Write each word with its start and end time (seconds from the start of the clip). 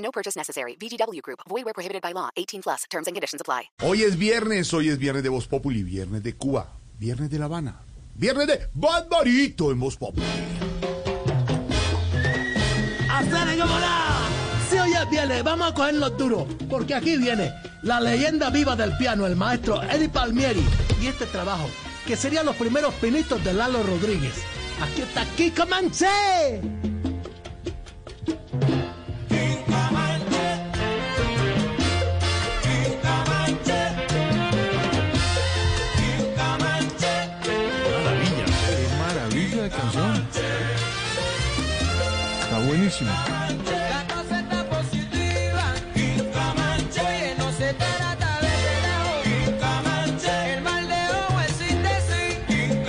No 0.00 0.10
purchase 0.10 0.36
necessary. 0.36 0.76
VGW 0.76 1.20
Group. 1.22 1.40
Void 1.48 1.64
where 1.64 1.74
prohibited 1.74 2.02
by 2.02 2.12
law. 2.12 2.30
18 2.36 2.62
plus. 2.62 2.84
Terms 2.90 3.06
and 3.06 3.14
conditions 3.14 3.40
apply. 3.40 3.70
Hoy 3.82 4.02
es 4.02 4.16
viernes, 4.16 4.72
hoy 4.74 4.88
es 4.88 4.98
viernes 4.98 5.22
de 5.22 5.28
Voz 5.28 5.46
Populi, 5.46 5.82
viernes 5.82 6.22
de 6.22 6.34
Cuba, 6.34 6.72
viernes 6.98 7.30
de 7.30 7.38
La 7.38 7.44
Habana, 7.44 7.80
viernes 8.14 8.46
de 8.46 8.68
Barbarito 8.74 9.70
en 9.70 9.80
Voz 9.80 9.96
Populi. 9.96 10.26
¡Hacer 13.10 13.58
como 13.58 13.78
nada! 13.78 14.28
Si 14.70 14.78
hoy 14.78 14.92
es 14.92 15.10
viernes, 15.10 15.42
vamos 15.42 15.72
a 15.72 15.74
cogernos 15.74 16.16
duro, 16.16 16.46
porque 16.68 16.94
aquí 16.94 17.16
viene 17.16 17.52
la 17.82 18.00
leyenda 18.00 18.50
viva 18.50 18.76
del 18.76 18.96
piano, 18.96 19.26
el 19.26 19.36
maestro 19.36 19.82
Eddie 19.82 20.08
Palmieri, 20.08 20.64
y 21.02 21.08
este 21.08 21.26
trabajo, 21.26 21.68
que 22.06 22.16
serían 22.16 22.46
los 22.46 22.56
primeros 22.56 22.94
pinitos 22.94 23.42
de 23.44 23.52
Lalo 23.52 23.82
Rodríguez. 23.82 24.34
Aquí 24.80 25.02
está 25.02 25.24
Kiko 25.36 25.66
Manché. 25.66 26.60
Es 51.46 51.56
sin 51.56 51.82
decir. 51.82 52.84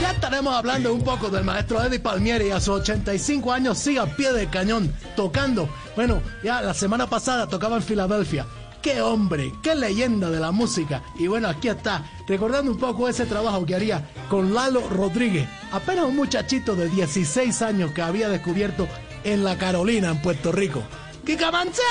Ya 0.00 0.10
estaremos 0.12 0.54
hablando 0.54 0.94
un 0.94 1.02
poco 1.02 1.28
del 1.28 1.44
maestro 1.44 1.82
Eddie 1.82 2.00
Palmieri 2.00 2.50
a 2.50 2.60
sus 2.60 2.80
85 2.80 3.52
años 3.52 3.78
sigue 3.78 3.98
al 3.98 4.14
pie 4.14 4.32
del 4.32 4.48
cañón 4.50 4.92
tocando. 5.16 5.68
Bueno, 5.96 6.22
ya 6.42 6.62
la 6.62 6.74
semana 6.74 7.08
pasada 7.08 7.48
tocaba 7.48 7.76
en 7.76 7.82
Filadelfia. 7.82 8.46
Qué 8.82 9.02
hombre, 9.02 9.52
qué 9.62 9.74
leyenda 9.74 10.30
de 10.30 10.40
la 10.40 10.52
música. 10.52 11.02
Y 11.18 11.26
bueno, 11.26 11.48
aquí 11.48 11.68
está, 11.68 12.02
recordando 12.26 12.70
un 12.70 12.78
poco 12.78 13.08
ese 13.08 13.26
trabajo 13.26 13.66
que 13.66 13.74
haría 13.74 14.08
con 14.30 14.54
Lalo 14.54 14.80
Rodríguez, 14.88 15.46
apenas 15.70 16.06
un 16.06 16.16
muchachito 16.16 16.74
de 16.74 16.88
16 16.88 17.60
años 17.60 17.92
que 17.92 18.00
había 18.00 18.30
descubierto 18.30 18.88
en 19.22 19.44
la 19.44 19.58
Carolina, 19.58 20.10
en 20.10 20.22
Puerto 20.22 20.50
Rico. 20.50 20.82
¡Kika 21.26 21.50
Manché! 21.50 21.82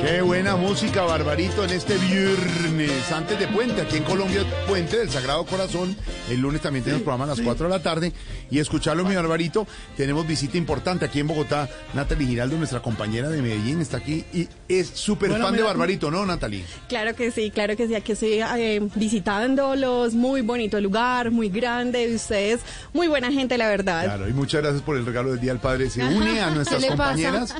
Qué 0.00 0.22
buena 0.52 0.68
música, 0.68 1.02
Barbarito, 1.02 1.64
en 1.64 1.70
este 1.70 1.96
viernes, 1.96 3.12
antes 3.12 3.38
de 3.38 3.46
Puente, 3.48 3.80
aquí 3.80 3.96
en 3.96 4.04
Colombia, 4.04 4.44
Puente 4.66 4.98
del 4.98 5.10
Sagrado 5.10 5.44
Corazón. 5.46 5.96
El 6.28 6.40
lunes 6.40 6.60
también 6.60 6.84
tenemos 6.84 7.02
programa 7.02 7.24
a 7.24 7.28
las 7.28 7.40
4 7.40 7.66
de 7.68 7.70
la 7.70 7.82
tarde. 7.82 8.12
Y 8.50 8.58
escucharlo, 8.58 9.04
mi 9.04 9.14
Barbarito, 9.14 9.66
tenemos 9.96 10.26
visita 10.26 10.58
importante 10.58 11.04
aquí 11.04 11.20
en 11.20 11.28
Bogotá. 11.28 11.68
Natalie 11.94 12.26
Giraldo, 12.26 12.58
nuestra 12.58 12.80
compañera 12.80 13.30
de 13.30 13.40
Medellín, 13.40 13.80
está 13.80 13.98
aquí 13.98 14.24
y 14.32 14.48
es 14.68 14.88
súper 14.88 15.30
Bueno, 15.30 15.46
fan 15.46 15.56
de 15.56 15.62
Barbarito, 15.62 16.10
¿no, 16.10 16.26
Natalie? 16.26 16.64
Claro 16.88 17.14
que 17.14 17.30
sí, 17.30 17.50
claro 17.50 17.76
que 17.76 17.86
sí. 17.88 17.94
Aquí 17.94 18.12
estoy 18.12 18.40
eh, 18.42 18.80
visitándolos. 18.94 20.14
Muy 20.14 20.42
bonito 20.42 20.80
lugar, 20.80 21.30
muy 21.30 21.48
grande. 21.48 22.08
y 22.08 22.14
Ustedes, 22.14 22.60
muy 22.92 23.08
buena 23.08 23.32
gente, 23.32 23.56
la 23.56 23.68
verdad. 23.68 24.04
Claro, 24.04 24.28
y 24.28 24.32
muchas 24.32 24.60
gracias 24.60 24.82
por 24.82 24.96
el 24.96 25.06
regalo 25.06 25.30
del 25.30 25.40
Día 25.40 25.52
del 25.52 25.60
Padre. 25.60 25.88
Se 25.88 26.04
une 26.04 26.40
a 26.40 26.50
nuestras 26.54 26.84
compañeras. 26.84 27.54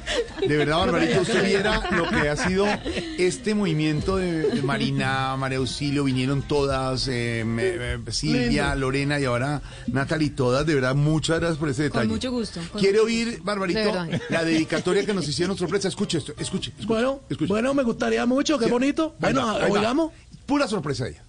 De 0.47 0.57
verdad, 0.57 0.79
Barbarito, 0.79 1.23
usted 1.23 1.45
viera 1.45 1.81
lo 1.91 2.09
que 2.11 2.29
ha 2.29 2.37
sido 2.37 2.67
este 3.19 3.55
movimiento 3.55 4.17
de, 4.17 4.43
de 4.51 4.63
Marina, 4.63 5.37
María 5.37 5.59
Auxilio, 5.59 6.05
vinieron 6.05 6.43
todas, 6.43 7.09
eh, 7.09 7.45
me- 7.47 8.11
Silvia, 8.13 8.71
Lindo. 8.71 8.81
Lorena 8.87 9.19
y 9.21 9.25
ahora 9.25 9.63
Natalie, 9.87 10.31
todas, 10.31 10.67
de 10.67 10.75
verdad, 10.75 10.95
muchas 10.95 11.39
gracias 11.41 11.59
por 11.59 11.69
ese 11.69 11.85
detalle. 11.85 12.09
mucho 12.09 12.31
gusto, 12.31 12.61
con 12.73 12.81
¿Quiere 12.81 12.99
mucho 12.99 13.07
oír, 13.07 13.41
Barbarito, 13.43 13.81
De 13.81 14.21
la 14.31 14.45
dedicatoria 14.45 15.05
que 15.07 15.15
nos 15.15 15.27
hicieron 15.29 15.57
sorpresa? 15.57 15.89
Escuche 15.89 16.19
esto, 16.19 16.33
escuche, 16.39 16.71
escuche. 16.71 16.87
Bueno, 16.87 17.21
escuche. 17.29 17.49
bueno, 17.49 17.75
me 17.75 17.83
gustaría 17.83 18.25
mucho, 18.27 18.59
qué 18.59 18.67
Sí. 18.67 18.71
bonito. 18.71 19.15
Ahí 19.21 19.33
Bueno, 19.33 19.47
va, 19.47 19.53
ahí 19.65 19.71
va. 19.71 19.79
oigamos. 19.79 20.13
Pura 20.47 20.67
sorpresa 20.69 21.05
de 21.05 21.11
ella. 21.11 21.23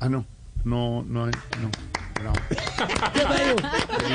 Ah, 0.00 0.08
no, 0.08 0.26
no, 0.64 1.02
no, 1.02 1.26
no. 1.26 1.32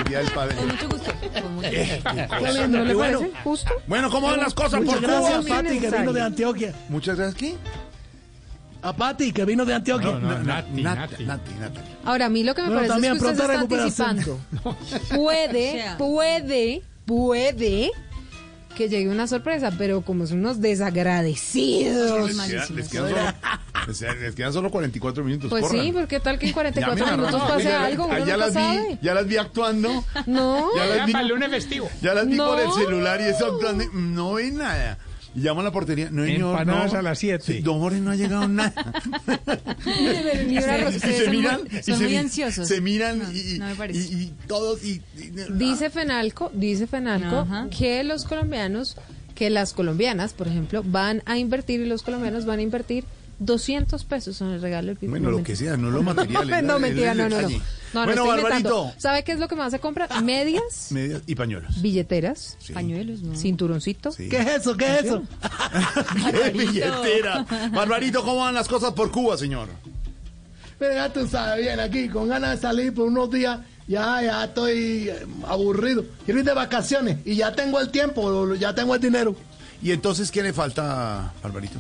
Día 0.08 0.20
del 0.20 0.32
Padre. 0.32 0.56
Con 0.56 0.68
mucho 0.68 0.90
gusto. 0.90 1.12
Con 1.42 1.56
mucho 1.56 1.68
Eh, 1.72 2.02
gusto. 2.04 2.68
¿No 2.68 2.86
le 2.86 2.94
bueno. 2.94 3.20
parece 3.20 3.38
justo? 3.44 3.72
Bueno, 3.88 4.10
¿cómo 4.10 4.28
van 4.28 4.40
las 4.40 4.54
cosas 4.54 4.82
Muchas 4.82 5.00
por 5.00 5.04
gracias 5.10 5.46
Cuba? 5.46 5.56
Pati 5.58 5.80
que 5.80 5.90
vino 5.92 6.14
de 6.14 6.22
Antioquia. 6.22 6.74
Muchas 6.90 7.18
gracias, 7.18 7.36
¿qué? 7.36 7.56
A 8.82 8.94
Pati 8.96 9.32
que 9.34 9.44
vino 9.46 9.66
de 9.66 9.74
Antioquia. 9.74 10.12
No, 10.12 10.20
no, 10.20 10.30
Na- 10.40 10.62
Nati, 10.62 10.82
Nati, 10.82 10.82
Nati. 10.82 11.24
Nati, 11.26 11.54
Nati. 11.60 11.80
Ahora, 12.06 12.26
a 12.28 12.30
mí 12.30 12.44
lo 12.44 12.56
que 12.56 12.62
me 12.62 12.68
Bueno, 12.70 12.80
parece 12.88 12.94
también 12.94 13.14
es 13.14 13.20
que 13.22 13.28
usted 13.30 13.44
está 13.44 13.60
anticipando. 13.60 14.40
Puede, 15.16 15.86
puede, 15.98 16.82
puede 17.06 17.92
que 18.78 18.88
llegue 18.88 19.10
una 19.10 19.28
sorpresa, 19.28 19.74
pero 19.78 20.02
como 20.04 20.26
son 20.26 20.40
unos 20.40 20.62
desagradecidos. 20.62 22.30
Les 22.34 22.48
quedan, 22.48 22.76
les 22.78 22.88
quedan 22.90 23.36
solo, 23.94 24.14
les- 24.16 24.36
quedan 24.36 24.54
solo 24.54 24.70
44 24.72 25.24
minutos. 25.24 25.50
Pues 25.50 25.64
corran. 25.64 25.82
sí, 25.86 25.92
porque 25.92 26.20
tal 26.20 26.38
que 26.40 26.48
en 26.48 26.54
44 26.54 27.06
Llamen 27.06 27.14
a 27.14 27.18
minutos 27.28 27.50
pase 27.50 27.64
ya- 27.64 27.86
algo, 27.86 28.06
uno 28.06 28.26
ya 28.26 28.38
las 28.38 28.54
vi, 28.56 28.98
ya 29.02 29.14
las 29.14 29.28
vi 29.28 29.38
actuando. 29.38 30.04
No, 30.28 30.70
Ya 30.76 30.86
las 30.86 31.06
vi, 31.08 31.14
lunes 31.28 31.50
festivo. 31.50 31.90
ya 32.02 32.14
las 32.14 32.28
vi 32.28 32.36
No. 32.36 32.48
por 32.48 32.60
el 32.60 32.72
celular 32.74 33.20
y 33.22 33.26
eso 33.26 33.46
actuando. 33.54 33.84
y 33.84 33.88
No 33.94 34.34
ve 34.34 34.52
nada. 34.52 34.98
Y 35.36 35.42
llamo 35.42 35.62
a 35.62 35.64
la 35.64 35.72
portería. 35.72 36.10
No, 36.10 36.26
señor, 36.26 36.66
no. 36.66 36.82
a 36.82 37.02
las 37.04 37.20
siete. 37.20 37.44
Sí, 37.46 37.60
Don 37.62 37.80
Jorge 37.80 38.00
no 38.00 38.10
ha 38.12 38.16
llegado 38.16 38.48
nada. 38.48 38.74
Y 39.86 40.60
se 41.00 41.24
Son 41.26 41.32
miran, 41.32 41.62
muy- 41.62 41.80
y 41.80 41.84
son 41.84 41.98
se 41.98 42.04
muy 42.04 42.16
ansiosos. 42.18 42.68
Se 42.68 42.82
miran 42.82 43.20
No, 43.20 43.32
y, 43.32 43.56
y- 43.56 43.60
no 43.60 43.68
me 43.68 43.76
parece. 43.76 44.00
y- 44.00 44.22
y 44.24 44.34
todos. 44.48 44.84
Y, 44.84 45.02
y- 45.18 45.32
Dice 45.54 45.90
Fenalco, 45.90 46.50
dice 46.54 46.88
Fenalco 46.88 47.48
que 47.78 48.04
los 48.04 48.26
colombianos, 48.26 48.98
que 49.36 49.50
las 49.50 49.74
colombianas, 49.74 50.34
por 50.34 50.48
ejemplo, 50.48 50.82
van 50.86 51.22
a 51.26 51.38
invertir 51.38 51.80
y 51.82 51.86
los 51.86 52.02
colombianos 52.02 52.46
van 52.46 52.60
a 52.60 52.62
invertir 52.64 53.04
200 53.40 54.04
pesos 54.06 54.42
en 54.42 54.48
el 54.50 54.62
regalo 54.62 54.94
del. 54.94 55.10
Bueno, 55.10 55.32
lo 55.32 55.44
que 55.44 55.56
sea, 55.56 55.78
no 55.78 55.90
lo 55.92 56.04
material. 56.04 56.44
es 56.44 56.50
la- 56.50 56.62
no, 56.62 56.80
mentira, 56.80 57.14
no, 57.14 57.30
no, 57.30 57.42
no. 57.42 57.50
No, 57.50 58.06
no 58.06 58.06
bueno. 58.06 58.26
Barbarito. 58.28 58.94
¿Sabe 58.98 59.24
qué 59.24 59.32
es 59.32 59.40
lo 59.40 59.48
que 59.48 59.56
más 59.56 59.72
se 59.72 59.80
compra? 59.80 60.08
Medias, 60.22 60.92
Medias 60.92 61.22
y 61.26 61.34
pañuelos. 61.36 61.82
billeteras, 61.82 62.56
Sí. 62.60 62.74
pañuelos, 62.74 63.20
cinturoncito. 63.36 64.12
Sí. 64.12 64.30
¿Qué 64.30 64.38
es 64.40 64.48
eso? 64.48 64.78
¿Qué 64.78 64.86
es 65.00 65.06
eso? 65.06 65.24
¡Qué 66.32 66.50
billetera! 66.52 67.46
Barbarito, 67.72 68.22
¿cómo 68.24 68.42
van 68.42 68.54
las 68.54 68.68
cosas 68.68 68.94
por 68.94 69.10
Cuba, 69.12 69.38
señor? 69.38 69.70
Pero 70.78 70.94
ya 70.94 71.12
tú 71.12 71.28
sabes 71.28 71.64
bien, 71.66 71.80
aquí 71.80 72.08
con 72.10 72.28
ganas 72.30 72.52
de 72.52 72.58
salir 72.62 72.94
por 72.94 73.08
unos 73.08 73.30
días, 73.32 73.60
ya, 73.88 74.22
ya 74.22 74.46
estoy 74.46 75.10
eh, 75.10 75.26
aburrido. 75.48 76.06
Quiero 76.26 76.40
ir 76.40 76.46
de 76.46 76.54
vacaciones 76.54 77.18
y 77.26 77.36
ya 77.36 77.54
tengo 77.54 77.80
el 77.80 77.90
tiempo, 77.90 78.54
ya 78.56 78.74
tengo 78.76 78.96
el 78.96 79.02
dinero. 79.02 79.36
¿Y 79.82 79.92
entonces 79.92 80.30
qué 80.32 80.44
le 80.44 80.54
falta, 80.54 81.34
Barbarito? 81.42 81.80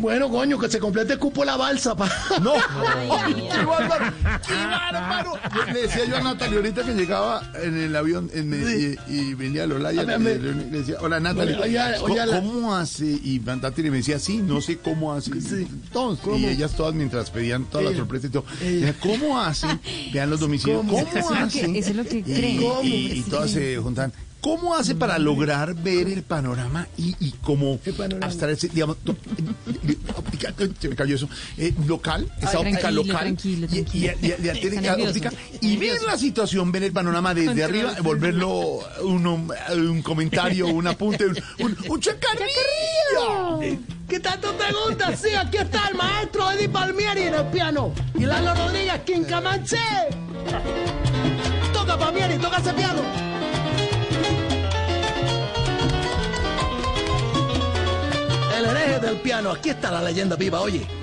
Bueno, 0.00 0.28
coño, 0.30 0.58
que 0.58 0.68
se 0.68 0.78
complete 0.78 1.12
el 1.14 1.18
cupo 1.18 1.44
la 1.44 1.56
balsa. 1.56 1.94
Pa. 1.96 2.08
¡No! 2.42 2.52
¡Qué 3.50 3.64
bárbaro! 3.64 4.12
¡Qué 4.46 4.54
bárbaro! 4.54 5.32
Le 5.72 5.82
decía 5.82 6.04
yo 6.06 6.16
a 6.16 6.20
Natalia 6.22 6.56
ahorita 6.58 6.82
que 6.84 6.94
llegaba 6.94 7.42
en 7.62 7.76
el 7.78 7.94
avión 7.94 8.30
en 8.32 8.48
Medellín 8.48 8.98
y, 9.08 9.12
y 9.12 9.34
venía 9.34 9.64
a 9.64 9.66
Lolaya. 9.66 10.02
Le, 10.02 10.18
le- 10.18 10.38
le 10.38 10.64
decía, 10.78 10.96
hola 11.00 11.20
oye, 11.20 11.78
¿cómo, 12.00 12.12
oye, 12.14 12.26
la- 12.26 12.40
cómo 12.40 12.74
hace? 12.74 13.04
Y 13.06 13.40
Natalia 13.40 13.90
me 13.90 13.98
decía, 13.98 14.18
sí, 14.18 14.38
no 14.38 14.60
sé 14.60 14.78
cómo 14.78 15.12
hace. 15.12 15.32
Todos, 15.92 16.18
y 16.38 16.46
ellas 16.46 16.72
todas 16.76 16.94
mientras 16.94 17.30
pedían 17.30 17.64
toda 17.64 17.84
la 17.84 17.96
sorpresa 17.96 18.26
y 18.26 18.30
todo. 18.30 18.44
Decía, 18.60 18.94
¿Cómo 19.00 19.38
hace? 19.40 19.66
Vean 20.12 20.30
los 20.30 20.40
domicilios. 20.40 20.78
¿Cómo? 20.78 20.92
¿Cómo, 20.92 21.08
Eso 21.08 21.18
es 21.18 21.30
lo 21.40 21.46
hace? 21.46 21.60
que- 21.72 21.78
eso 21.78 21.90
es 21.90 21.96
lo 21.96 22.04
que 22.04 22.18
Y- 22.18 22.22
creen. 22.22 22.60
y, 22.82 22.88
y 23.12 23.22
todas 23.28 23.50
se 23.50 23.76
juntan. 23.78 24.12
¿Cómo 24.40 24.74
hace 24.74 24.94
para 24.94 25.18
lograr 25.18 25.74
ver 25.74 26.08
el 26.08 26.22
panorama 26.22 26.88
y, 26.96 27.14
y 27.20 27.32
como 27.42 27.78
¿Qué 27.82 27.92
panorama? 27.92 28.26
hasta 28.26 28.50
ese, 28.50 28.68
digamos, 28.68 28.96
to- 29.04 29.14
óptica, 30.16 30.54
se 30.80 30.88
me 30.88 30.96
cayó 30.96 31.14
eso, 31.16 31.28
eh, 31.58 31.74
local, 31.86 32.26
esa 32.40 32.58
Ay, 32.58 32.72
óptica 32.72 32.90
local, 32.90 33.18
tranquilo, 33.20 33.66
y- 33.70 33.78
y- 33.78 33.82
tranquilo. 33.82 34.14
y- 34.22 34.26
y- 34.26 34.28
y- 34.28 34.48
Está 34.48 34.94
óptica, 34.94 35.30
nervioso, 35.30 35.58
y 35.60 35.76
ver 35.76 36.02
la 36.02 36.16
situación, 36.16 36.72
ver 36.72 36.84
el 36.84 36.92
panorama 36.92 37.34
desde 37.34 37.62
arriba, 37.64 37.94
volverlo 38.02 38.80
un 39.02 40.02
comentario, 40.02 40.68
un 40.68 40.86
apunte, 40.86 41.26
un, 41.26 41.36
un, 41.60 41.76
un 41.88 42.00
chacarrillo. 42.00 43.78
¿Qué 44.08 44.20
tanto 44.20 44.52
te 44.54 44.64
gusta? 44.72 45.16
Sí, 45.16 45.28
aquí 45.36 45.58
está 45.58 45.88
el 45.88 45.96
maestro 45.96 46.50
Eddie 46.50 46.68
Palmieri 46.68 47.22
en 47.24 47.34
el 47.34 47.44
piano. 47.46 47.92
Y 48.18 48.24
Lalo 48.24 48.54
Rodríguez, 48.54 49.00
Quincamanche. 49.06 49.76
Toca 51.72 51.98
Palmieri, 51.98 52.38
toca 52.38 52.56
ese 52.58 52.72
piano. 52.72 53.29
Del 59.10 59.18
piano, 59.18 59.50
aquí 59.50 59.70
está 59.70 59.90
la 59.90 60.00
leyenda 60.00 60.36
viva, 60.36 60.60
oye. 60.60 60.99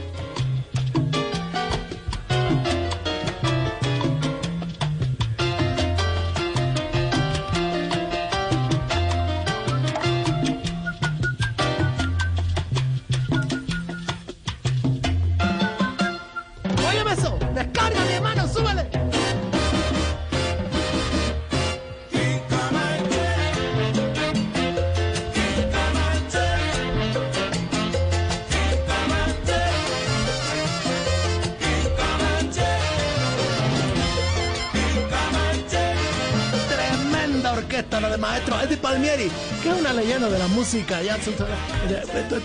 Orquesta 37.78 38.02
la 38.02 38.10
de 38.10 38.18
maestro 38.18 38.60
Eddie 38.60 38.78
Palmieri, 38.78 39.30
que 39.62 39.70
es 39.70 39.80
una 39.80 39.94
leyenda 39.94 40.30
de 40.30 40.40
la 40.40 40.48
música. 40.48 41.02
Ya, 41.04 41.18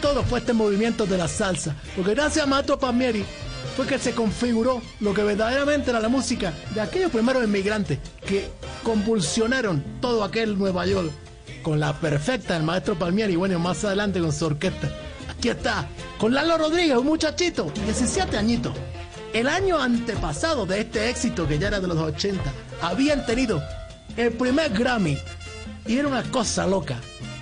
todo 0.01 0.23
fue 0.25 0.41
este 0.41 0.53
movimiento 0.53 1.07
de 1.07 1.17
la 1.17 1.27
salsa. 1.27 1.75
Porque 1.97 2.15
gracias 2.15 2.45
a 2.45 2.49
maestro 2.49 2.79
Palmieri 2.79 3.25
fue 3.77 3.87
que 3.87 3.99
se 3.99 4.15
configuró 4.15 4.83
lo 5.01 5.15
que 5.15 5.23
verdaderamente 5.23 5.91
era 5.91 6.01
la 6.01 6.09
música 6.09 6.53
de 6.75 6.83
aquellos 6.83 7.11
primeros 7.11 7.43
inmigrantes 7.45 7.99
que 8.27 8.51
convulsionaron 8.83 9.83
todo 10.01 10.23
aquel 10.23 10.59
Nueva 10.59 10.85
York 10.85 11.11
con 11.63 11.81
la 11.81 11.99
perfecta 11.99 12.55
del 12.55 12.65
maestro 12.65 12.99
Palmieri. 12.99 13.37
Bueno, 13.37 13.59
más 13.59 13.83
adelante 13.85 14.21
con 14.21 14.33
su 14.33 14.45
orquesta. 14.45 14.91
Aquí 15.31 15.49
está, 15.49 15.89
con 16.19 16.35
Lalo 16.35 16.59
Rodríguez, 16.59 16.97
un 16.99 17.07
muchachito, 17.07 17.73
17 17.87 18.37
añitos. 18.37 18.75
El 19.33 19.49
año 19.49 19.81
antepasado 19.81 20.67
de 20.67 20.81
este 20.81 21.09
éxito, 21.09 21.49
que 21.49 21.59
ya 21.59 21.69
era 21.69 21.81
de 21.81 21.89
los 21.89 21.97
80, 21.97 22.43
habían 22.83 23.25
tenido 23.25 23.63
el 24.17 24.33
primer 24.33 24.73
Grammy. 24.73 25.19
Y 25.87 25.97
era 25.97 26.09
una 26.09 26.23
cosa 26.25 26.67
loca. 26.67 26.97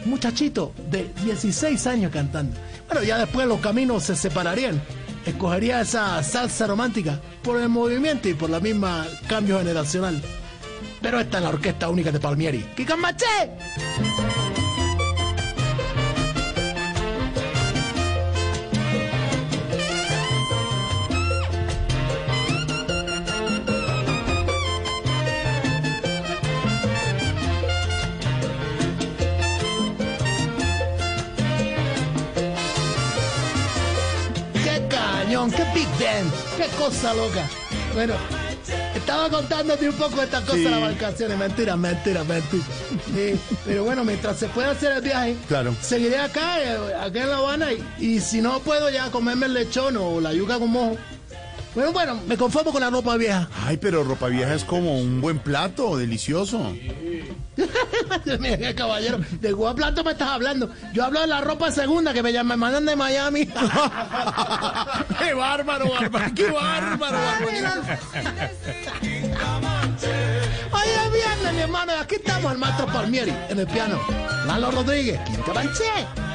Muchachito 0.04 0.72
de 0.90 1.10
16 1.24 1.86
años 1.86 2.12
cantando. 2.12 2.56
Bueno, 2.86 3.02
ya 3.02 3.18
después 3.18 3.46
los 3.46 3.60
caminos 3.60 4.04
se 4.04 4.16
separarían. 4.16 4.80
Escogería 5.26 5.82
esa 5.82 6.22
salsa 6.22 6.66
romántica 6.66 7.20
por 7.42 7.60
el 7.60 7.68
movimiento 7.68 8.28
y 8.28 8.34
por 8.34 8.48
la 8.48 8.60
misma 8.60 9.06
cambio 9.28 9.58
generacional. 9.58 10.20
Pero 11.02 11.20
esta 11.20 11.38
es 11.38 11.44
la 11.44 11.50
orquesta 11.50 11.88
única 11.88 12.10
de 12.10 12.20
Palmieri. 12.20 12.64
¡Kika 12.74 12.96
Maché! 12.96 13.50
¡Qué 35.48 35.64
big 35.74 35.88
band! 35.98 36.30
¡Qué 36.56 36.66
cosa 36.78 37.14
loca! 37.14 37.48
Bueno, 37.94 38.14
estaba 38.94 39.28
contándote 39.30 39.88
un 39.88 39.94
poco 39.96 40.16
de 40.16 40.24
estas 40.24 40.42
cosas 40.42 40.58
de 40.64 40.70
las 40.70 40.80
vacaciones. 40.80 41.38
Mentira, 41.38 41.76
mentira, 41.76 42.22
mentira. 42.24 42.62
Sí, 43.14 43.38
pero 43.64 43.84
bueno, 43.84 44.04
mientras 44.04 44.36
se 44.38 44.48
puede 44.48 44.68
hacer 44.68 44.92
el 44.92 45.00
viaje, 45.02 45.36
Claro. 45.48 45.74
seguiré 45.80 46.18
acá, 46.18 46.60
eh, 46.62 46.76
acá 46.94 47.22
en 47.22 47.30
La 47.30 47.38
Habana. 47.38 47.68
Y, 47.72 47.82
y 48.04 48.20
si 48.20 48.40
no 48.40 48.60
puedo 48.60 48.90
ya 48.90 49.10
comerme 49.10 49.46
el 49.46 49.54
lechón 49.54 49.96
o 49.96 50.20
la 50.20 50.32
yuca 50.32 50.58
con 50.58 50.70
mojo. 50.70 50.96
Bueno, 51.74 51.92
bueno, 51.92 52.20
me 52.26 52.36
conformo 52.36 52.72
con 52.72 52.80
la 52.80 52.90
ropa 52.90 53.16
vieja. 53.16 53.48
Ay, 53.64 53.76
pero 53.76 54.02
ropa 54.02 54.26
vieja 54.26 54.54
es 54.54 54.64
como 54.64 54.98
un 54.98 55.20
buen 55.20 55.38
plato, 55.38 55.96
delicioso. 55.96 56.74
Mira, 58.40 58.74
caballero, 58.74 59.20
¿de 59.40 59.54
cuál 59.54 59.76
plato 59.76 60.02
me 60.02 60.10
estás 60.12 60.30
hablando? 60.30 60.68
Yo 60.92 61.04
hablo 61.04 61.20
de 61.20 61.28
la 61.28 61.40
ropa 61.42 61.70
segunda 61.70 62.12
que 62.12 62.22
me, 62.24 62.32
llaman- 62.32 62.58
me 62.58 62.64
mandan 62.66 62.86
de 62.86 62.96
Miami. 62.96 63.48
¡Qué 65.20 65.34
bárbaro, 65.34 65.90
bárbaro! 65.90 66.34
¡Qué 66.34 66.50
bárbaro, 66.50 67.18
es 70.90 71.12
viernes, 71.12 71.52
mi 71.54 71.60
hermano, 71.60 71.92
aquí 72.00 72.16
estamos 72.16 72.52
el 72.52 72.58
maestro 72.58 72.86
Palmieri 72.86 73.32
en 73.48 73.58
el 73.58 73.66
piano. 73.66 74.00
Lalo 74.46 74.70
Rodríguez, 74.70 75.20
Quinca 75.26 75.52
Banché. 75.52 76.29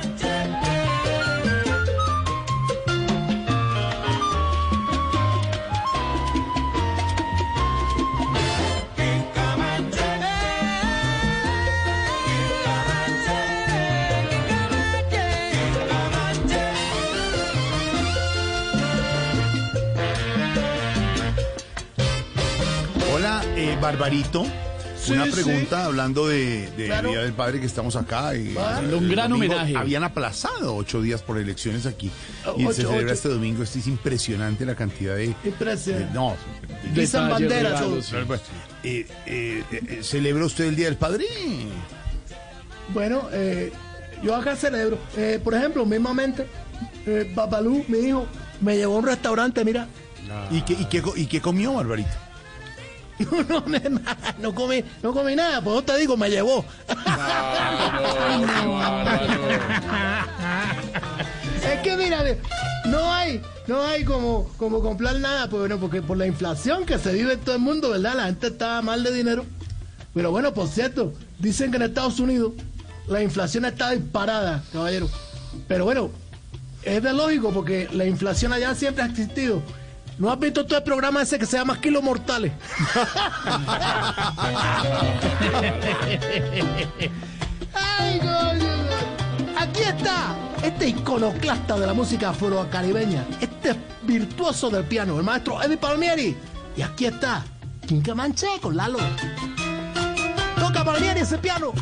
Eh, 23.72 23.78
Barbarito. 23.82 24.46
Una 25.08 25.26
Sí, 25.26 25.32
pregunta 25.32 25.86
hablando 25.86 26.28
de, 26.28 26.68
de 26.72 26.86
Claro. 26.88 27.10
Día 27.10 27.20
del 27.22 27.34
Padre 27.34 27.60
que 27.60 27.68
estamos 27.68 27.96
acá. 27.96 28.36
Y, 28.36 28.56
un 28.92 29.08
gran 29.10 29.30
domingo 29.30 29.54
homenaje. 29.54 29.78
Habían 29.78 30.04
aplazado 30.04 30.76
ocho 30.76 31.00
días 31.00 31.22
por 31.22 31.38
elecciones 31.38 31.86
aquí. 31.86 32.10
Y 32.58 32.66
se 32.68 32.74
celebra 32.74 32.98
ocho. 33.04 33.14
este 33.14 33.30
domingo. 33.30 33.62
Esto 33.62 33.78
es 33.78 33.86
impresionante 33.88 34.66
la 34.66 34.74
cantidad 34.74 35.16
de. 35.16 35.36
Impresionante. 35.44 36.08
de- 36.08 36.14
no. 36.14 36.36
Banderas. 37.30 37.80
regalos, 37.82 38.10
todo. 38.10 38.36
Eh, 38.84 39.06
eh, 39.28 39.64
eh, 39.72 40.00
¿Celebra 40.02 40.44
usted 40.46 40.66
el 40.66 40.76
Día 40.76 40.86
del 40.86 40.98
Padre? 40.98 41.26
Bueno, 42.94 43.28
eh, 43.32 43.72
yo 44.24 44.36
acá 44.36 44.56
celebro. 44.56 44.98
Por 45.44 45.54
ejemplo, 45.54 45.86
mismamente, 45.86 46.48
Babalú, 47.36 47.84
mi 47.88 48.00
hijo, 48.00 48.26
me 48.62 48.78
llevó 48.78 48.96
a 48.96 49.00
un 49.00 49.06
restaurante, 49.06 49.64
mira. 49.64 49.88
¿Y, 50.50 50.62
qué, 50.62 50.74
y, 50.74 50.86
qué, 50.86 51.04
¿Y 51.16 51.26
qué 51.28 51.42
comió, 51.42 51.74
Barbarito? 51.74 52.10
No, 53.48 53.62
no, 53.62 53.80
nada, 53.90 54.36
no 54.40 54.54
comí, 54.54 54.84
no 55.02 55.14
comí 55.14 55.36
nada, 55.36 55.62
pues 55.62 55.86
te 55.86 55.98
digo, 55.98 56.18
me 56.18 56.30
llevó. 56.30 56.66
Es 61.66 61.80
que 61.82 61.98
mira, 61.98 62.24
no 62.86 63.12
hay, 63.12 63.42
no 63.68 63.82
hay 63.82 64.04
como, 64.04 64.50
como 64.58 64.82
comprar 64.82 65.20
nada, 65.20 65.50
pues 65.50 65.62
bueno, 65.62 65.80
porque 65.80 66.02
por 66.02 66.18
la 66.18 66.28
inflación 66.28 66.86
que 66.86 67.00
se 67.00 67.14
vive 67.14 67.34
en 67.34 67.40
todo 67.40 67.56
el 67.56 67.62
mundo, 67.62 67.90
¿verdad? 67.90 68.16
La 68.16 68.26
gente 68.26 68.48
está 68.48 68.82
mal 68.82 69.04
de 69.04 69.12
dinero. 69.12 69.46
Pero 70.14 70.32
bueno, 70.32 70.54
por 70.54 70.68
cierto, 70.68 71.14
dicen 71.40 71.72
que 71.72 71.78
en 71.78 71.84
Estados 71.84 72.20
Unidos 72.20 72.54
la 73.08 73.22
inflación 73.22 73.66
está 73.66 73.92
disparada, 73.92 74.64
caballero. 74.72 75.10
Pero 75.68 75.86
bueno, 75.86 76.12
es 76.84 77.02
de 77.02 77.14
lógico 77.14 77.52
porque 77.52 77.90
la 77.92 78.06
inflación 78.06 78.54
allá 78.54 78.76
siempre 78.76 79.04
ha 79.04 79.08
existido. 79.08 79.62
¿No 80.18 80.32
has 80.32 80.40
visto 80.40 80.66
todo 80.66 80.78
el 80.78 80.84
programa 80.84 81.22
ese 81.22 81.38
que 81.38 81.46
se 81.46 81.58
llama 81.58 81.80
Kilos 81.82 82.02
Mortales? 82.02 82.54
Ay. 87.74 88.22
Aquí 89.58 89.82
está 89.82 90.36
este 90.64 90.88
iconoclasta 90.90 91.78
de 91.78 91.88
la 91.88 91.94
música 91.94 92.30
afrocaribeña, 92.30 93.26
este 93.42 93.76
virtuoso 94.04 94.70
del 94.70 94.86
piano, 94.86 95.18
el 95.18 95.24
maestro 95.24 95.62
Eddie 95.62 95.78
Palmieri. 95.78 96.38
Y 96.78 96.82
aquí 96.82 97.06
está 97.06 97.44
Quinca 97.86 98.16
Manche 98.16 98.48
con 98.62 98.78
Lalo. 98.78 99.00
Toca 100.60 100.84
Palmieri 100.84 101.22
ese 101.22 101.38
piano. 101.38 101.74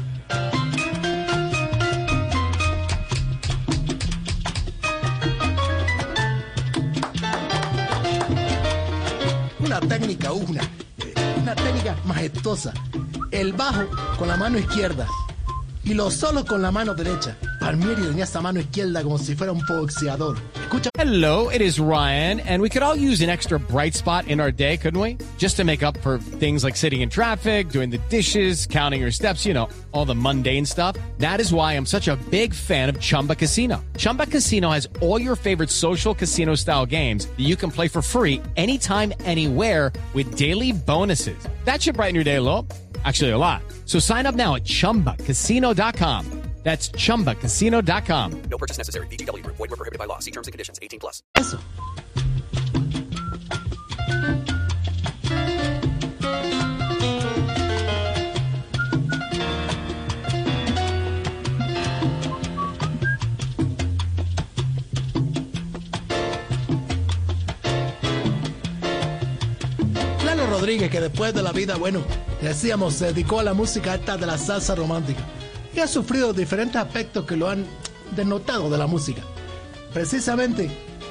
Una 9.73 9.87
técnica, 9.87 10.31
una, 10.31 10.61
eh, 10.99 11.35
una 11.41 11.55
técnica 11.55 11.95
majestuosa. 12.05 12.75
El 13.31 13.53
bajo 13.53 13.85
con 14.19 14.27
la 14.27 14.37
mano 14.37 14.59
izquierda 14.59 15.07
y 15.83 15.95
los 15.95 16.13
solos 16.13 16.45
con 16.45 16.61
la 16.61 16.71
mano 16.71 16.93
derecha. 16.93 17.35
Palmieri 17.63 18.01
tenía 18.01 18.25
esta 18.25 18.41
mano 18.41 18.59
izquierda 18.59 19.01
como 19.03 19.17
si 19.17 19.35
fuera 19.35 19.53
un 19.53 19.61
boxeador. 19.65 20.35
Escucha. 20.53 20.89
Hello, 20.97 21.49
it 21.49 21.61
is 21.61 21.79
Ryan, 21.79 22.41
and 22.41 22.61
we 22.61 22.69
could 22.69 22.83
all 22.83 22.93
use 22.93 23.21
an 23.21 23.29
extra 23.29 23.57
bright 23.57 23.95
spot 23.95 24.27
in 24.27 24.41
our 24.41 24.51
day, 24.51 24.75
couldn't 24.75 24.99
we? 24.99 25.17
Just 25.37 25.55
to 25.55 25.63
make 25.63 25.81
up 25.81 25.97
for 25.99 26.17
things 26.17 26.61
like 26.61 26.75
sitting 26.75 26.99
in 26.99 27.09
traffic, 27.09 27.69
doing 27.69 27.89
the 27.89 27.99
dishes, 28.09 28.67
counting 28.67 28.99
your 28.99 29.11
steps, 29.11 29.45
you 29.45 29.53
know, 29.53 29.69
all 29.93 30.03
the 30.03 30.13
mundane 30.13 30.65
stuff. 30.65 30.97
That 31.19 31.39
is 31.39 31.53
why 31.53 31.77
I'm 31.77 31.85
such 31.85 32.09
a 32.09 32.17
big 32.29 32.53
fan 32.53 32.89
of 32.89 32.99
Chumba 32.99 33.35
Casino. 33.35 33.81
Chumba 33.95 34.25
Casino 34.25 34.69
has 34.69 34.89
all 34.99 35.19
your 35.21 35.37
favorite 35.37 35.69
social 35.69 36.13
casino 36.13 36.55
style 36.55 36.85
games 36.85 37.27
that 37.27 37.45
you 37.45 37.55
can 37.55 37.71
play 37.71 37.87
for 37.87 38.01
free 38.01 38.41
anytime, 38.57 39.13
anywhere 39.23 39.93
with 40.13 40.35
daily 40.35 40.73
bonuses. 40.73 41.47
That 41.63 41.81
should 41.81 41.95
brighten 41.95 42.15
your 42.15 42.25
day 42.25 42.35
a 42.35 42.41
little. 42.41 42.67
Actually, 43.05 43.31
a 43.31 43.37
lot. 43.37 43.61
So 43.85 43.99
sign 43.99 44.25
up 44.25 44.35
now 44.35 44.55
at 44.55 44.65
chumbacasino.com. 44.65 46.42
That's 46.63 46.89
chumbacasino.com. 46.91 48.41
No 48.49 48.57
purchase 48.57 48.77
necessary. 48.77 49.07
VGW 49.07 49.43
Group. 49.43 49.57
Void 49.57 49.69
were 49.69 49.77
prohibited 49.77 49.99
by 49.99 50.05
law. 50.05 50.19
See 50.19 50.31
terms 50.31 50.47
and 50.47 50.53
conditions. 50.53 50.79
18 50.81 50.99
plus. 50.99 51.21
Eso. 51.35 51.59
Lalo 70.25 70.47
Rodríguez, 70.47 70.89
que 70.89 71.01
después 71.01 71.33
de 71.33 71.43
la 71.43 71.51
vida, 71.51 71.75
bueno, 71.75 72.01
decíamos, 72.41 72.93
se 72.93 73.07
dedicó 73.07 73.41
a 73.41 73.43
la 73.43 73.53
música 73.53 73.95
esta 73.95 74.15
de 74.15 74.25
la 74.25 74.37
salsa 74.37 74.75
romántica 74.75 75.21
y 75.75 75.79
ha 75.79 75.87
sufrido 75.87 76.33
diferentes 76.33 76.75
aspectos 76.75 77.25
que 77.25 77.35
lo 77.35 77.49
han 77.49 77.65
denotado 78.15 78.69
de 78.69 78.77
la 78.77 78.87
música. 78.87 79.21
Precisamente, 79.93 80.69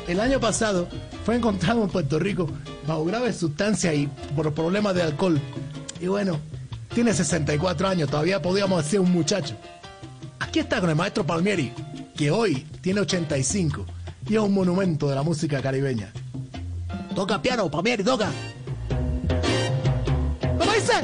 el 0.09 0.21
año 0.21 0.41
pasado 0.41 0.89
fue 1.25 1.37
encontrado 1.37 1.83
en 1.83 1.89
Puerto 1.89 2.19
Rico 2.19 2.49
bajo 2.87 3.05
graves 3.05 3.37
sustancias 3.37 3.95
y 3.95 4.09
por 4.35 4.53
problemas 4.53 4.95
de 4.95 5.03
alcohol. 5.03 5.41
Y 6.01 6.07
bueno, 6.07 6.39
tiene 6.95 7.13
64 7.15 7.89
años, 7.89 8.11
todavía 8.11 8.43
podíamos 8.43 8.85
decir 8.85 9.01
un 9.01 9.13
muchacho. 9.13 9.55
Aquí 10.41 10.59
está 10.59 10.81
con 10.81 10.91
el 10.91 10.97
maestro 10.97 11.25
Palmieri, 11.25 11.73
que 12.17 12.31
hoy 12.31 12.67
tiene 12.81 13.01
85 13.01 13.87
y 14.29 14.35
es 14.35 14.41
un 14.41 14.53
monumento 14.53 15.09
de 15.09 15.15
la 15.15 15.23
música 15.23 15.61
caribeña. 15.61 16.13
Toca 17.15 17.41
piano, 17.41 17.71
Palmieri, 17.71 18.03
toca. 18.03 18.31
¿Cómo 20.59 20.73
dice? 20.73 20.95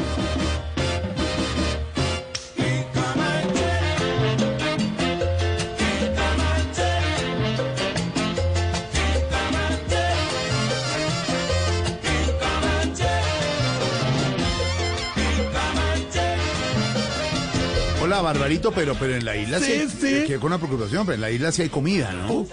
Hola, 18.09 18.23
Barbarito, 18.23 18.73
pero, 18.73 18.95
pero 18.95 19.17
en 19.17 19.25
la 19.27 19.37
isla 19.37 19.61
Sí, 19.61 19.87
sí, 19.87 20.21
sí. 20.21 20.25
que 20.27 20.37
con 20.37 20.47
una 20.47 20.57
preocupación, 20.57 21.05
pero 21.05 21.17
en 21.17 21.21
la 21.21 21.31
isla 21.31 21.53
sí 21.53 21.61
hay 21.61 21.69
comida, 21.69 22.11
¿no? 22.11 22.47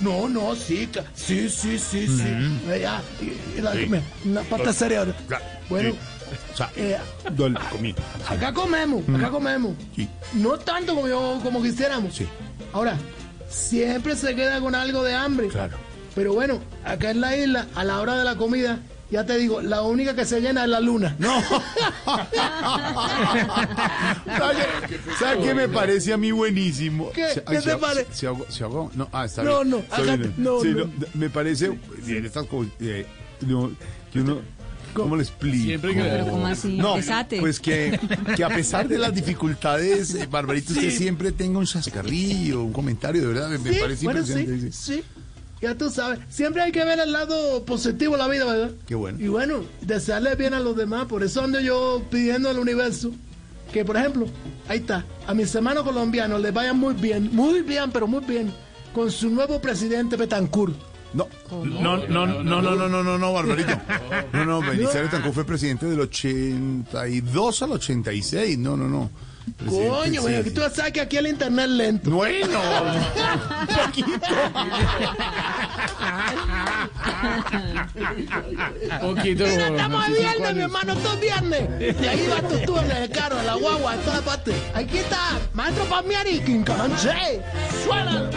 No, 0.00 0.30
no, 0.30 0.54
sí, 0.56 0.88
sí, 1.14 1.50
sí, 1.50 1.78
sí, 1.78 2.06
sí. 2.06 2.22
Eh, 2.70 2.78
ya, 2.80 3.02
y- 3.20 3.58
y 3.58 3.60
la- 3.60 3.74
Sí. 3.74 3.84
me-. 3.86 4.00
Claro, 5.28 5.44
Bueno, 5.68 5.90
sí. 5.90 5.98
O 6.54 6.56
sea, 6.56 6.70
eh, 6.74 6.96
dale, 7.36 7.58
comida. 7.70 7.96
acá 8.30 8.54
comemos, 8.54 9.02
acá 9.14 9.28
comemos. 9.30 9.74
Sí. 9.94 10.08
No 10.32 10.56
tanto 10.58 10.94
como 10.94 11.06
yo, 11.06 11.38
como 11.42 11.62
quisiéramos. 11.62 12.14
Sí. 12.14 12.26
Ahora, 12.72 12.96
siempre 13.50 14.16
se 14.16 14.34
queda 14.34 14.58
con 14.60 14.74
algo 14.74 15.02
de 15.04 15.14
hambre. 15.14 15.48
Claro. 15.48 15.76
Pero 16.14 16.32
bueno, 16.32 16.60
acá 16.82 17.10
en 17.10 17.20
la 17.20 17.36
isla, 17.36 17.66
a 17.74 17.84
la 17.84 18.00
hora 18.00 18.16
de 18.16 18.24
la 18.24 18.36
comida, 18.36 18.78
ya 19.10 19.24
te 19.24 19.36
digo, 19.38 19.60
la 19.62 19.82
única 19.82 20.14
que 20.14 20.24
se 20.24 20.40
llena 20.40 20.64
es 20.64 20.68
la 20.70 20.80
luna. 20.80 21.14
No. 21.18 21.40
¿Sabes 24.26 24.58
¿Sabe 25.18 25.42
qué 25.42 25.54
me 25.54 25.68
parece 25.68 26.12
a 26.12 26.16
mí 26.16 26.30
buenísimo? 26.32 27.10
¿Qué? 27.12 27.28
Se- 27.34 27.42
¿Qué 27.44 27.60
te 27.60 27.76
parece? 27.76 28.06
Se, 28.12 28.28
ahogó- 28.28 28.46
se 28.48 28.64
ahogó. 28.64 28.90
No, 28.94 29.08
ah, 29.12 29.24
está 29.24 29.42
No, 29.42 29.58
bien. 29.58 29.70
no, 29.70 29.78
Está 29.78 29.96
acá- 29.96 30.16
bien. 30.16 30.34
no, 30.36 30.60
Sí, 30.60 30.68
no. 30.74 30.90
Me 31.14 31.30
parece 31.30 31.78
bien, 32.04 32.24
estas 32.26 32.46
cosas, 32.46 32.72
eh, 32.80 33.06
no, 33.42 33.70
que 34.12 34.20
uno, 34.20 34.40
¿cómo 34.94 35.16
le 35.16 35.22
explico? 35.22 35.64
Siempre 35.64 35.94
que- 35.94 36.02
Pero 36.02 36.26
¿cómo 36.28 36.46
así? 36.46 36.76
No, 36.76 36.94
Empezate. 36.96 37.38
pues 37.40 37.60
que, 37.60 37.98
que 38.36 38.44
a 38.44 38.48
pesar 38.48 38.88
de 38.88 38.98
las 38.98 39.14
dificultades, 39.14 40.14
eh, 40.14 40.26
Barbarito, 40.30 40.72
usted 40.72 40.90
siempre 40.90 41.32
tenga 41.32 41.58
un 41.58 41.66
chascarrillo, 41.66 42.62
un 42.62 42.72
comentario, 42.72 43.22
de 43.22 43.28
verdad, 43.28 43.48
me, 43.50 43.58
me 43.58 43.72
Sí, 43.72 43.78
parece 43.80 44.04
bueno, 44.04 44.20
impresionante. 44.20 44.72
sí, 44.72 44.94
sí. 44.96 45.04
Ya 45.60 45.74
tú 45.74 45.90
sabes, 45.90 46.18
siempre 46.28 46.62
hay 46.62 46.72
que 46.72 46.84
ver 46.84 47.00
el 47.00 47.12
lado 47.12 47.64
positivo 47.64 48.12
de 48.12 48.18
la 48.18 48.28
vida, 48.28 48.44
¿verdad? 48.44 48.70
Qué 48.86 48.94
bueno. 48.94 49.18
Y 49.18 49.28
bueno, 49.28 49.64
desearle 49.80 50.34
bien 50.34 50.52
a 50.52 50.60
los 50.60 50.76
demás, 50.76 51.06
por 51.06 51.22
eso 51.22 51.42
ando 51.42 51.60
yo 51.60 52.02
pidiendo 52.10 52.50
al 52.50 52.58
universo 52.58 53.10
que, 53.72 53.84
por 53.84 53.96
ejemplo, 53.96 54.26
ahí 54.68 54.78
está, 54.78 55.04
a 55.26 55.34
mis 55.34 55.54
hermanos 55.54 55.84
colombianos 55.84 56.40
les 56.40 56.52
vayan 56.52 56.78
muy 56.78 56.94
bien, 56.94 57.30
muy 57.32 57.62
bien, 57.62 57.90
pero 57.90 58.06
muy 58.06 58.24
bien, 58.24 58.52
con 58.94 59.10
su 59.10 59.30
nuevo 59.30 59.60
presidente 59.60 60.16
Betancourt. 60.16 60.74
No. 61.14 61.28
Oh, 61.50 61.64
no. 61.64 61.80
No, 61.80 61.96
no, 62.08 62.26
no, 62.26 62.60
no, 62.60 62.74
no, 62.74 62.88
no, 62.88 63.02
no, 63.02 63.18
no, 63.18 63.32
Barbarito. 63.32 63.80
No, 64.32 64.44
no, 64.44 64.60
Belisario 64.60 65.08
Tancó 65.08 65.32
fue 65.32 65.44
presidente 65.44 65.86
del 65.86 66.00
82 66.00 67.62
al 67.62 67.72
86. 67.72 68.58
No, 68.58 68.76
no, 68.76 68.88
no. 68.88 69.10
Presidente, 69.56 69.88
Coño, 69.88 70.12
sí, 70.12 70.18
bueno, 70.18 70.38
sí. 70.38 70.44
que 70.44 70.50
tú 70.50 70.60
sabes 70.74 70.92
que 70.92 71.00
aquí 71.00 71.16
el 71.16 71.26
internet 71.28 71.68
lento. 71.68 72.10
Bueno, 72.10 72.60
un 73.60 73.66
poquito. 73.66 74.10
Poquito. 79.00 79.44
Estamos 79.46 80.06
de 80.08 80.18
viernes, 80.18 80.54
mi 80.54 80.62
hermano, 80.62 80.92
esto 80.92 81.12
es 81.14 81.20
viernes. 81.20 81.62
Y 81.80 82.06
ahí 82.06 82.26
vas 82.28 82.48
tú, 82.48 82.58
tú 82.66 82.78
en 82.78 82.90
el 82.90 83.10
carro, 83.10 83.38
en 83.38 83.46
la 83.46 83.54
guagua, 83.54 83.94
en 83.94 84.00
todas 84.00 84.22
partes. 84.22 84.54
Aquí 84.74 84.98
está, 84.98 85.38
maestro 85.54 85.84
Palmieri, 85.84 86.40
Quincamanche. 86.40 87.42
Suena. 87.84 88.28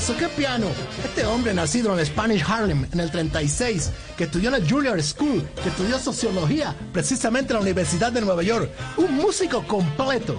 Qué 0.00 0.28
piano. 0.28 0.66
Este 1.04 1.26
hombre 1.26 1.52
nacido 1.52 1.96
en 1.96 2.04
Spanish 2.06 2.42
Harlem 2.42 2.86
en 2.90 3.00
el 3.00 3.10
36, 3.10 3.90
que 4.16 4.24
estudió 4.24 4.48
en 4.48 4.54
el 4.54 4.68
Juilliard 4.68 5.02
School, 5.02 5.46
que 5.62 5.68
estudió 5.68 5.98
sociología 5.98 6.74
precisamente 6.90 7.52
en 7.52 7.56
la 7.58 7.60
Universidad 7.60 8.10
de 8.10 8.22
Nueva 8.22 8.42
York. 8.42 8.70
Un 8.96 9.14
músico 9.14 9.62
completo. 9.66 10.38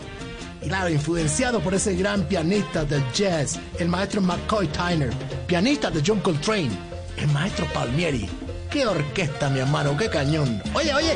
Y 0.64 0.68
claro, 0.68 0.90
influenciado 0.90 1.60
por 1.60 1.76
ese 1.76 1.96
gran 1.96 2.24
pianista 2.28 2.86
del 2.86 3.04
jazz, 3.14 3.60
el 3.78 3.88
maestro 3.88 4.20
McCoy 4.22 4.68
Tyner, 4.68 5.12
pianista 5.46 5.92
de 5.92 6.02
John 6.06 6.22
Coltrane, 6.22 6.72
el 7.18 7.28
maestro 7.28 7.68
Palmieri. 7.72 8.28
Qué 8.72 8.88
orquesta, 8.88 9.50
mi 9.52 9.60
hermano, 9.60 9.96
qué 9.96 10.10
cañón. 10.10 10.62
Oye, 10.74 10.92
oye, 10.92 11.14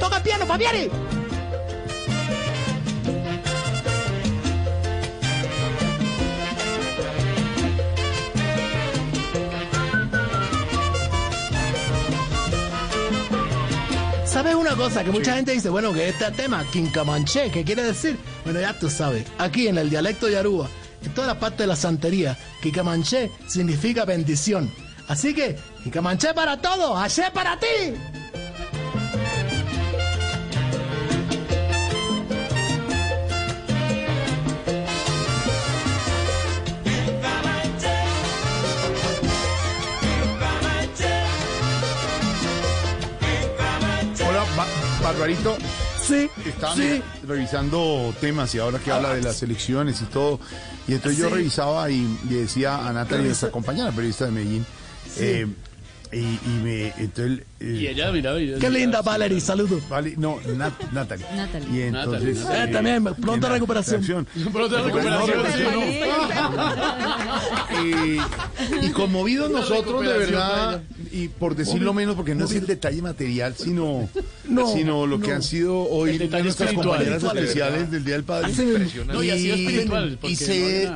toca 0.00 0.22
piano, 0.22 0.46
Palmieri. 0.46 0.90
Una 14.72 14.84
cosa? 14.84 15.04
Que 15.04 15.10
mucha 15.10 15.34
gente 15.34 15.52
dice, 15.52 15.68
bueno, 15.68 15.92
que 15.92 16.08
este 16.08 16.30
tema, 16.30 16.64
Quincamanché, 16.72 17.50
¿qué 17.50 17.64
quiere 17.64 17.82
decir? 17.82 18.16
Bueno, 18.44 18.60
ya 18.60 18.78
tú 18.78 18.88
sabes, 18.88 19.26
aquí 19.38 19.68
en 19.68 19.76
el 19.76 19.90
dialecto 19.90 20.28
Yaruba, 20.28 20.68
en 21.04 21.12
toda 21.14 21.26
la 21.26 21.38
parte 21.38 21.64
de 21.64 21.66
la 21.66 21.76
santería, 21.76 22.38
Quincamanché 22.62 23.30
significa 23.46 24.04
bendición. 24.04 24.70
Así 25.08 25.34
que, 25.34 25.56
Quincamanché 25.82 26.32
para 26.32 26.60
todos, 26.60 26.98
Haché 26.98 27.30
para 27.32 27.58
ti. 27.58 27.66
Barbarito. 45.12 45.56
Sí, 46.02 46.28
Estaba 46.46 46.74
sí. 46.74 47.02
revisando 47.26 48.14
temas 48.20 48.54
y 48.54 48.58
ahora 48.58 48.78
que 48.78 48.90
habla 48.90 49.14
de 49.14 49.22
las 49.22 49.42
elecciones 49.42 50.00
y 50.00 50.04
todo. 50.06 50.40
Y 50.88 50.94
entonces 50.94 51.18
yo 51.18 51.28
revisaba 51.28 51.88
y 51.90 52.18
le 52.28 52.36
decía 52.42 52.86
a 52.86 52.92
Natalia, 52.92 53.26
nuestra 53.26 53.50
compañera 53.50 53.90
periodista 53.92 54.24
de 54.26 54.30
Medellín, 54.32 54.66
eh, 55.18 55.46
y, 56.12 56.18
y 56.18 56.60
me, 56.62 56.86
entonces... 56.98 57.44
eh, 57.60 57.78
Y 57.80 57.86
ella, 57.86 58.12
mira, 58.12 58.34
mira. 58.34 58.58
Qué 58.58 58.68
linda, 58.70 59.00
Valerie, 59.02 59.40
saludos. 59.40 59.82
Vale, 59.88 60.14
no, 60.16 60.38
Nat, 60.56 60.72
Natalie. 60.92 61.24
Natalie. 61.34 61.68
Y 61.72 61.82
entonces... 61.82 62.38
Eh, 62.52 62.68
también, 62.72 63.04
pronta 63.04 63.48
recuperación. 63.48 64.26
Pronta 64.52 64.82
recuperación. 64.82 65.40
Eh, 67.84 68.18
y 68.82 68.88
conmovidos 68.90 69.50
nosotros, 69.50 70.02
de 70.02 70.12
verdad, 70.18 70.82
y 71.10 71.28
por 71.28 71.56
decirlo 71.56 71.92
menos, 71.94 72.14
porque 72.16 72.34
no 72.34 72.44
es 72.44 72.52
el 72.52 72.66
detalle 72.66 73.02
material, 73.02 73.54
sino, 73.56 74.08
No, 74.48 74.72
sino 74.72 75.06
lo 75.06 75.20
que 75.20 75.28
no. 75.28 75.34
han 75.36 75.42
sido 75.42 75.88
hoy 75.88 76.18
nuestras 76.18 76.72
compañeras 76.74 77.22
Espiritual, 77.22 77.38
especiales 77.38 77.90
del 77.90 78.04
Día 78.04 78.14
del 78.14 78.24
Padre. 78.24 78.52
No, 79.06 79.22
y 79.22 79.30
ha 79.30 79.36
sido 79.36 79.54
espiritual, 79.54 80.18
Y 80.24 80.36
se, 80.36 80.90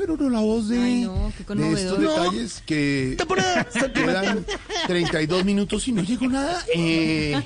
no 0.00 0.06
quiebra 0.06 0.12
uno 0.14 0.30
la 0.30 0.40
voz 0.40 0.68
de, 0.68 0.78
Ay, 0.78 1.00
no, 1.04 1.32
qué 1.36 1.54
de 1.54 1.72
estos 1.72 1.98
detalles 2.00 2.62
que 2.66 3.14
Te 3.18 3.26
pones 3.26 3.44
sentimental. 3.70 4.22
quedan 4.22 4.46
32 4.86 5.44
minutos 5.44 5.88
y 5.88 5.92
no 5.92 6.02
llegó 6.02 6.28
nada. 6.28 6.62
Eh, 6.74 7.40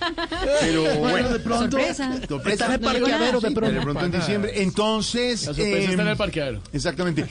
pero 0.61 0.83
Bueno, 0.83 1.00
bueno, 1.00 1.28
de 1.31 1.38
pronto. 1.40 1.71
Sorpresa. 1.71 2.12
sorpresa. 2.28 2.50
Estás 2.64 2.75
en 2.75 2.81
No 2.81 2.93
llegó 2.93 3.07
parqueadero 3.09 3.40
de 3.40 3.49
Sí, 3.49 3.55
pronto. 3.55 3.75
de 3.75 3.81
pronto 3.83 4.05
en 4.07 4.12
diciembre. 4.12 4.52
Entonces. 4.62 5.47
La 5.47 5.55
sorpresa 5.55 5.90
está 5.90 6.02
en 6.02 6.09
el 6.09 6.17
parqueadero. 6.17 6.61
Exactamente. 6.73 7.26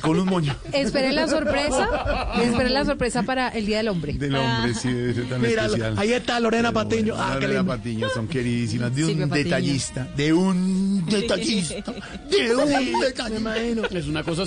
Con 0.00 0.18
un 0.18 0.26
moño. 0.28 0.56
Esperen 0.72 1.14
la 1.16 1.26
sorpresa. 1.28 2.32
Esperen 2.42 2.74
la 2.74 2.84
sorpresa 2.84 3.22
para 3.22 3.48
el 3.48 3.66
Día 3.66 3.78
del 3.78 3.88
Hombre. 3.88 4.12
Del 4.14 4.34
hombre, 4.36 4.74
sí, 4.74 4.88
ser 5.14 5.28
tan 5.28 5.40
Mira, 5.40 5.66
especial. 5.66 5.94
ahí 5.98 6.12
está 6.12 6.38
Lorena 6.40 6.72
Patiño. 6.72 7.14
Ah, 7.16 7.34
Lorena 7.34 7.60
lindo. 7.60 7.66
Patiño, 7.76 8.08
son 8.14 8.28
queridísimas. 8.28 8.94
De 8.94 9.04
un 9.04 9.28
detallista. 9.30 10.08
De 10.16 10.32
un 10.32 11.04
detallista. 11.06 11.74
De 12.30 12.54
un 12.56 12.68
Me 12.68 12.78
detallista. 12.80 13.30
imagino. 13.36 13.82
Es 13.90 14.06
una 14.06 14.22
cosa 14.22 14.46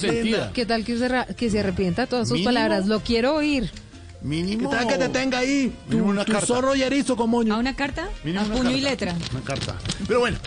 ¿Qué 0.54 0.66
tal 0.66 0.84
que 0.86 0.98
se, 0.98 1.08
ra- 1.08 1.26
que 1.26 1.50
se 1.50 1.60
arrepienta 1.60 2.04
de 2.04 2.08
todas 2.08 2.28
sus 2.28 2.36
Mínimo. 2.36 2.50
palabras? 2.50 2.88
Lo 2.88 3.00
quiero 3.02 3.36
oír. 3.36 3.70
Mínimo. 4.22 4.70
¿Qué 4.70 4.76
tal 4.78 4.88
que 4.88 4.98
te 4.98 5.10
tenga 5.10 5.40
ahí? 5.40 5.74
Tu, 5.90 5.98
una 6.04 6.24
tu 6.24 6.32
carta. 6.32 6.48
zorro 6.48 6.76
y 6.76 6.82
erizo 6.84 7.16
con 7.16 7.30
moño. 7.30 7.54
¿A 7.54 7.58
una 7.58 7.76
carta? 7.76 8.08
Mínimo 8.24 8.42
¿A 8.44 8.46
una 8.46 8.56
puño 8.56 8.72
y 8.72 8.82
letra? 8.82 9.16
Una 9.32 9.42
carta. 9.44 9.76
Pero 10.08 10.20
bueno, 10.22 10.38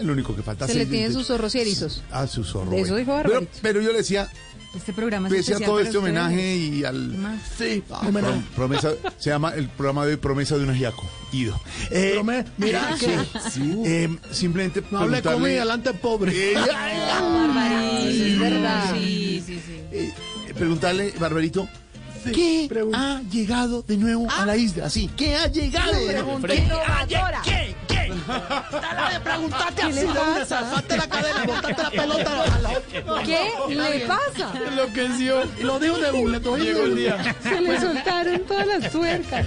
lo 0.00 0.12
único 0.12 0.36
que 0.36 0.42
falta. 0.42 0.66
Se 0.66 0.74
le 0.74 0.86
tienen 0.86 1.12
sus 1.12 1.26
zorros 1.26 1.54
y 1.54 1.60
erizos. 1.60 2.02
Ah, 2.10 2.26
su 2.26 2.44
zorro. 2.44 2.70
De 2.70 2.80
eso 2.80 2.92
bueno. 2.92 2.96
dijo 2.98 3.12
pero, 3.22 3.28
Barbarito. 3.34 3.58
pero 3.62 3.80
yo 3.80 3.90
le 3.92 3.98
decía, 3.98 4.28
Este 4.74 4.92
programa 4.92 5.26
es 5.28 5.34
pese 5.34 5.54
a 5.54 5.58
todo 5.58 5.76
para 5.76 5.84
este 5.84 5.98
ustedes. 5.98 6.14
homenaje 6.16 6.56
y 6.56 6.84
al. 6.84 7.08
Más. 7.18 7.40
Sí, 7.58 7.82
Ah, 7.90 8.02
homenaje. 8.06 8.34
prom- 8.34 8.42
promesa, 8.54 8.92
se 9.18 9.30
llama 9.30 9.50
el 9.56 9.68
programa 9.68 10.04
de 10.06 10.12
hoy 10.12 10.16
Promesa 10.16 10.56
de 10.56 10.62
un 10.64 10.70
ajiaco. 10.70 11.08
Ido. 11.32 11.60
Eh, 11.90 12.12
Prome- 12.16 12.44
Mira 12.56 12.96
que 12.98 13.18
eh, 13.84 14.08
simplemente 14.30 14.82
no 14.90 14.98
hable 15.00 15.18
preguntarle- 15.22 15.32
conmigo 15.34 15.58
delante 15.60 15.92
pobre. 15.94 16.54
Barbarito. 16.54 18.08
es 18.08 18.38
verdad. 18.38 18.94
Sí, 18.94 19.42
sí, 19.46 19.60
sí. 19.66 19.80
eh, 19.92 20.12
preguntarle, 20.56 21.14
Barbarito, 21.18 21.68
¿qué 22.32 22.68
pregun- 22.70 22.94
ha 22.94 23.22
llegado 23.30 23.82
de 23.82 23.96
nuevo 23.96 24.28
a 24.30 24.46
la 24.46 24.56
isla? 24.56 24.86
Así, 24.86 25.10
¿qué 25.16 25.34
ha 25.36 25.46
llegado? 25.48 25.92
de 25.92 26.12
nuevo? 26.14 26.38
Fre- 26.38 26.54
¿Qué? 26.54 26.68
¿Qué? 27.44 27.59
Dale 28.26 29.14
de 29.14 29.20
preguntarte 29.20 29.82
así 29.82 29.92
le 29.92 30.00
de 30.00 30.06
una, 30.08 30.20
pasa? 30.20 30.46
saltaste 30.46 30.96
la 30.96 31.08
cadena, 31.08 31.44
botaste 31.44 31.82
la 31.82 31.90
pelota 32.02 32.42
a 32.42 32.58
la 32.58 33.22
¿Qué 33.24 33.74
le 33.74 34.06
pasa? 34.06 34.52
Enloqueció. 34.68 35.42
Y 35.58 35.62
lo 35.62 35.78
dijo 35.78 35.98
de 35.98 36.10
burla, 36.10 36.38
Llegó 36.38 36.82
el 36.84 36.96
día. 36.96 37.36
Se 37.42 37.60
le 37.60 37.80
soltaron 37.80 38.40
todas 38.40 38.66
las 38.66 38.90
tuercas. 38.92 39.46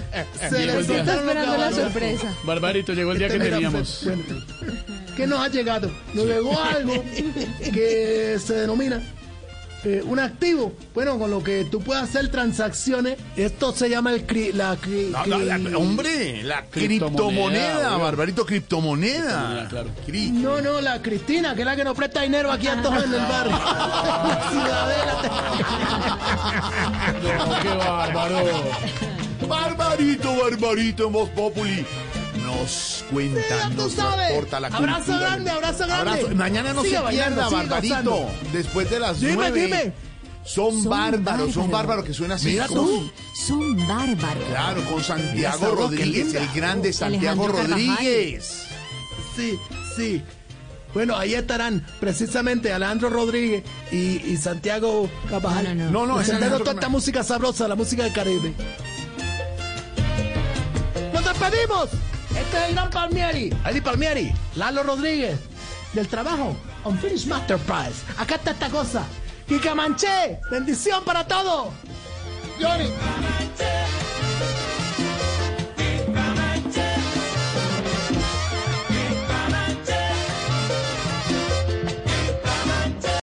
Se 0.49 0.65
Llegó 0.65 0.79
le. 0.81 0.99
Está 0.99 1.15
esperando 1.15 1.57
la 1.57 1.71
sorpresa. 1.71 2.33
Barbarito, 2.43 2.93
llegó 2.93 3.11
el 3.11 3.17
día 3.19 3.29
que 3.29 3.39
teníamos. 3.39 4.01
bueno, 4.03 4.23
¿Qué 5.15 5.27
nos 5.27 5.39
ha 5.41 5.47
llegado? 5.47 5.91
Nos 6.13 6.25
llegó 6.25 6.59
algo 6.59 7.03
que 7.73 8.37
se 8.43 8.53
denomina 8.55 9.01
eh, 9.85 10.01
un 10.05 10.19
activo. 10.19 10.73
Bueno, 10.93 11.17
con 11.19 11.29
lo 11.31 11.43
que 11.43 11.65
tú 11.65 11.81
puedes 11.81 12.03
hacer 12.03 12.29
transacciones. 12.29 13.17
Esto 13.35 13.71
se 13.73 13.89
llama 13.89 14.13
el 14.13 14.25
cri- 14.27 14.53
la, 14.53 14.75
cri- 14.77 15.09
No, 15.09 15.25
no, 15.25 15.39
la- 15.39 15.57
cri- 15.57 15.75
hombre, 15.75 16.43
la 16.43 16.63
Criptomoneda, 16.65 17.17
criptomoneda. 17.19 17.97
Barbarito, 17.97 18.45
criptomoneda. 18.45 19.19
Criptomoneda, 19.23 19.67
claro. 19.69 19.89
Cri- 20.07 20.31
No, 20.31 20.61
no, 20.61 20.81
la 20.81 21.01
Cristina, 21.01 21.53
que 21.55 21.61
es 21.61 21.65
la 21.65 21.75
que 21.75 21.83
nos 21.83 21.95
presta 21.95 22.21
dinero 22.21 22.51
aquí 22.51 22.67
a 22.67 22.81
todos 22.81 23.03
en 23.03 23.13
el 23.13 23.19
barrio. 23.19 23.57
Ciudadela. 24.51 25.21
No, 27.23 27.61
qué 27.61 27.69
bárbaro. 27.69 28.37
Barbarito, 29.47 30.35
Barbarito, 30.41 31.07
en 31.07 31.13
Voz 31.13 31.29
Populi. 31.29 31.85
Nos 32.63 33.05
cuenta, 33.11 33.69
tú 33.69 33.75
nos 33.75 33.95
transporta 33.95 34.59
la 34.59 34.67
Abrazo 34.67 35.19
grande, 35.19 35.49
abrazo 35.51 35.85
grande. 35.85 36.35
Mañana 36.35 36.73
no 36.73 36.81
Sigue 36.83 36.97
se 36.97 37.03
pierda, 37.09 37.49
Barbarito. 37.49 37.93
gozando. 37.95 38.29
Después 38.53 38.89
de 38.89 38.99
las 38.99 39.19
Dime, 39.19 39.33
nueve. 39.35 39.61
dime. 39.61 39.93
Son, 40.45 40.71
Son 40.81 40.89
bárbaros, 40.89 41.53
son 41.53 41.71
bárbaros. 41.71 42.03
que 42.05 42.13
suena 42.13 42.35
así. 42.35 42.49
Mira 42.49 42.67
tú. 42.67 43.09
Son 43.47 43.77
bárbaros. 43.87 44.43
Claro, 44.49 44.81
con 44.91 45.03
Santiago 45.03 45.75
Rodríguez, 45.75 46.33
el 46.33 46.47
grande 46.53 46.91
Santiago 46.93 47.43
Alejandro 47.45 47.69
Carvajal. 47.69 47.95
Rodríguez. 47.97 48.65
Sí, 49.35 49.59
sí. 49.95 50.21
Bueno, 50.93 51.17
ahí 51.17 51.33
estarán 51.33 51.85
precisamente 51.99 52.71
Alejandro 52.71 53.09
Rodríguez 53.09 53.63
y, 53.91 54.21
y 54.31 54.37
Santiago 54.37 55.09
Cabajal. 55.29 55.77
No, 55.91 56.05
no, 56.05 56.21
no. 56.21 56.21
No, 56.21 56.57
toda 56.59 56.73
esta 56.73 56.89
música 56.89 57.23
sabrosa, 57.23 57.67
la 57.67 57.75
música 57.75 58.03
del 58.03 58.13
Caribe. 58.13 58.53
¡Nos 61.13 61.25
despedimos! 61.25 61.89
Este 62.37 62.65
es 62.67 62.73
gran 62.73 62.89
Palmieri. 62.89 63.53
Eddie 63.65 63.81
Palmieri, 63.81 64.33
Lalo 64.55 64.83
Rodríguez, 64.83 65.39
del 65.93 66.07
trabajo 66.07 66.55
Unfinished 66.85 67.27
Masterpiece. 67.27 68.03
Acá 68.17 68.35
está 68.35 68.51
esta 68.51 68.69
cosa. 68.69 69.05
Kika 69.47 69.75
Manché, 69.75 70.39
bendición 70.49 71.03
para 71.03 71.25
todos. 71.27 71.73
Johnny. 72.59 72.89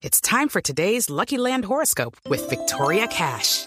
It's 0.02 0.20
time 0.20 0.48
for 0.48 0.60
today's 0.60 1.08
Lucky 1.08 1.38
Land 1.38 1.66
horoscope 1.66 2.16
with 2.28 2.48
Victoria 2.50 3.06
Cash. 3.06 3.66